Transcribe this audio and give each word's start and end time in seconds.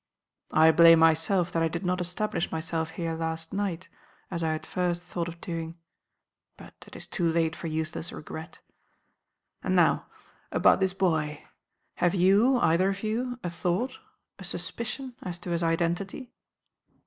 "I 0.49 0.71
blame 0.71 0.97
myself 0.97 1.51
that 1.51 1.61
I 1.61 1.67
did 1.67 1.85
not 1.85 2.01
establish 2.01 2.51
myself 2.51 2.89
here 2.97 3.13
last 3.13 3.53
night, 3.53 3.87
as 4.31 4.41
I 4.43 4.55
at 4.55 4.65
first 4.65 5.03
thought 5.03 5.27
of 5.27 5.39
doing. 5.39 5.77
But 6.57 6.73
it 6.87 6.95
is 6.95 7.05
too 7.05 7.29
late 7.29 7.55
for 7.55 7.67
useless 7.67 8.11
regret. 8.11 8.61
And 9.61 9.75
now, 9.75 10.07
about 10.51 10.79
this 10.79 10.95
boy. 10.95 11.43
Have 11.97 12.15
you, 12.15 12.57
either 12.57 12.89
of 12.89 13.03
you, 13.03 13.37
a 13.43 13.51
thought, 13.51 13.99
a 14.39 14.43
suspicion, 14.43 15.13
as 15.21 15.37
to 15.37 15.51
his 15.51 15.61
identity?" 15.61 16.31